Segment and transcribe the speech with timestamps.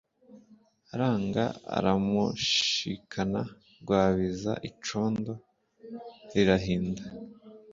[0.93, 1.43] aranga
[1.77, 3.41] aramunshikana
[3.81, 5.33] Rwabiza icondo
[6.33, 7.03] rirahinda